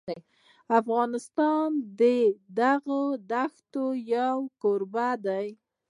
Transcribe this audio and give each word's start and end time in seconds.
افغانستان 0.79 1.69
د 1.99 2.01
دغو 2.59 3.01
دښتو 3.31 3.85
یو 4.15 4.35
کوربه 4.61 5.09
دی. 5.25 5.47